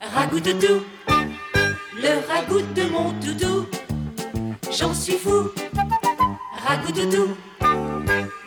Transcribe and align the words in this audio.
Ragout 0.00 0.38
doudou, 0.38 0.84
le 1.96 2.28
ragout 2.28 2.62
de 2.74 2.84
mon 2.84 3.10
doudou, 3.14 3.66
j'en 4.70 4.94
suis 4.94 5.18
fou. 5.18 5.50
Ragout 6.64 6.92
doudou, 6.92 7.36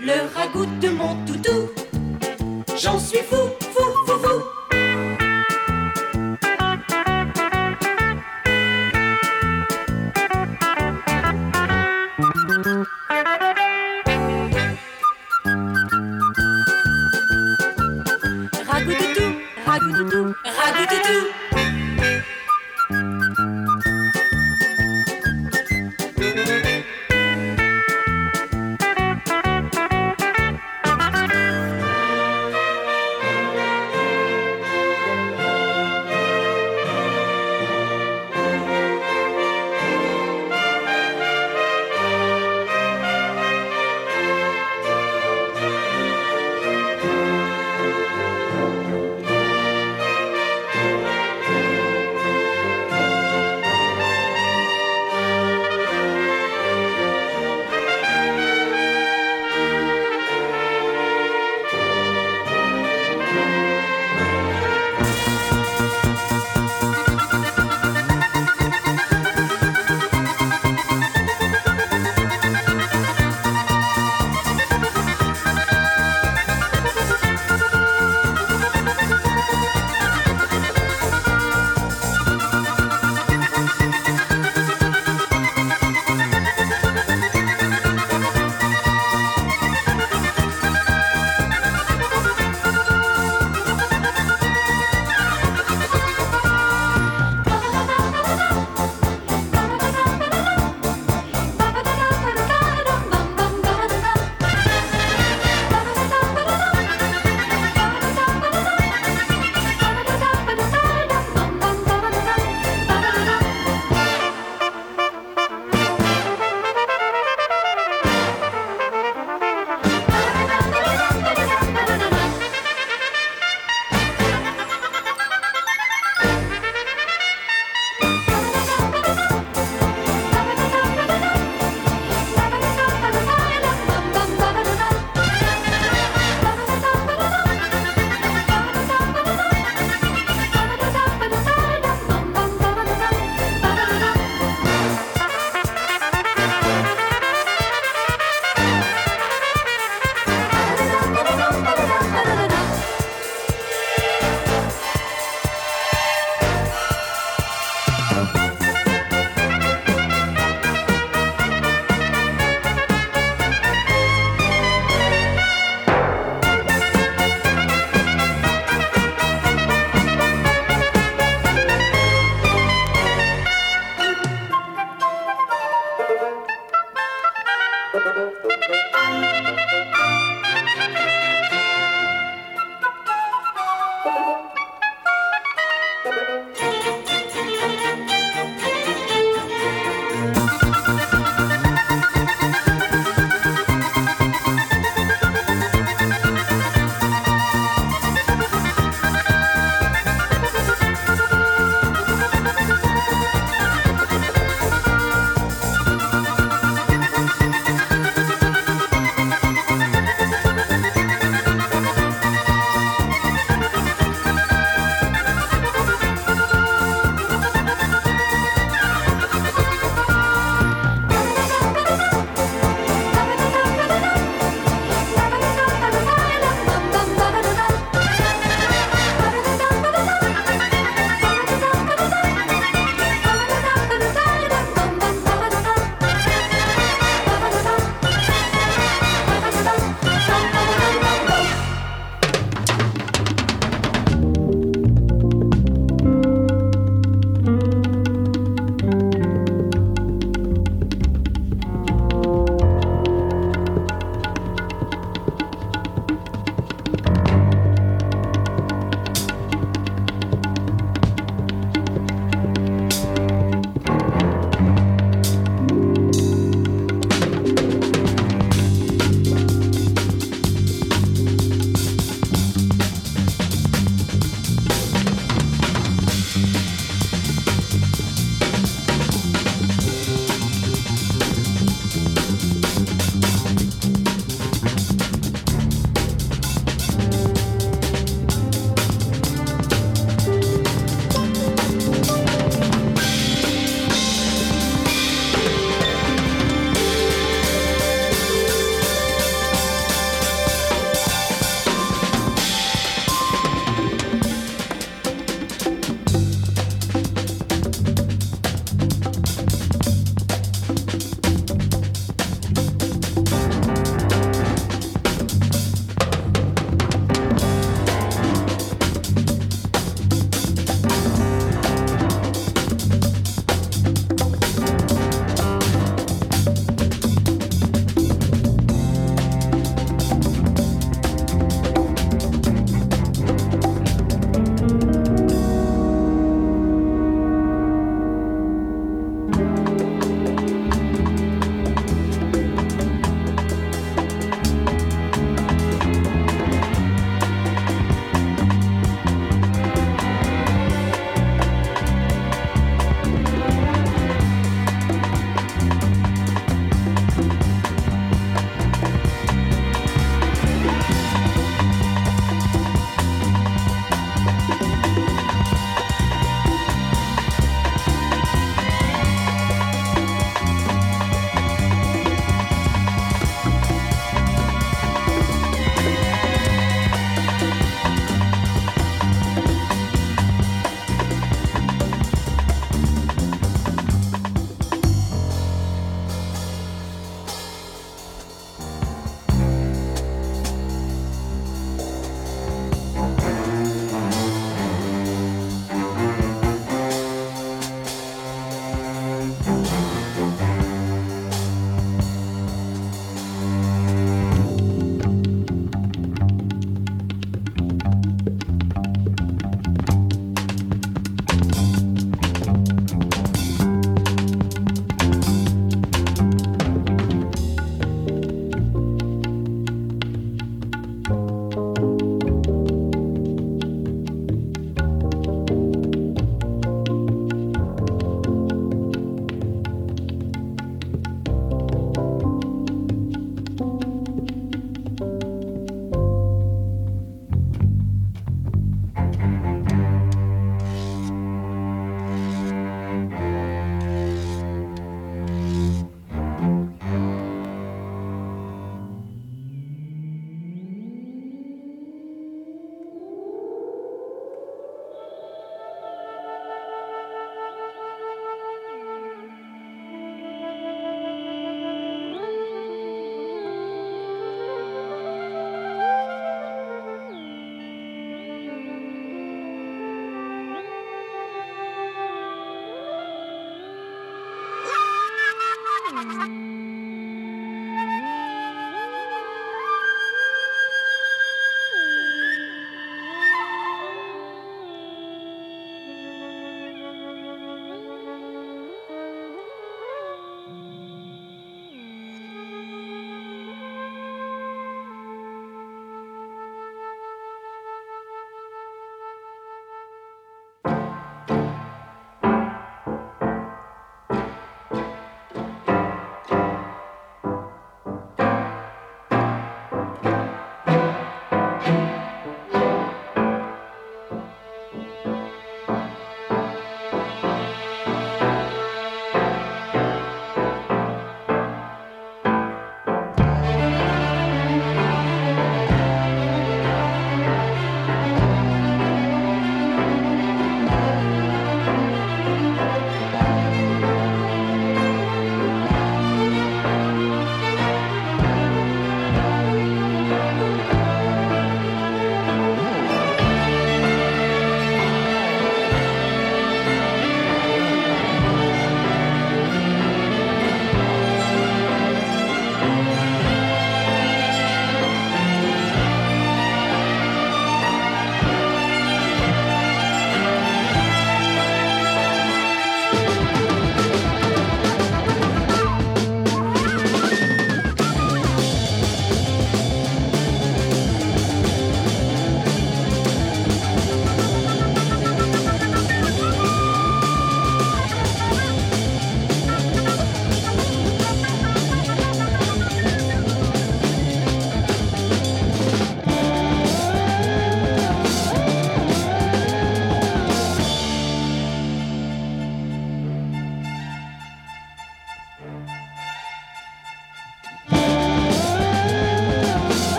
le 0.00 0.32
ragout 0.32 0.66
de 0.80 0.90
mon 0.90 1.14
doudou, 1.24 1.70
j'en 2.80 3.00
suis 3.00 3.18
fou. 3.18 3.69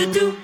Ragout-toutou, 0.00 0.26
le 0.26 0.39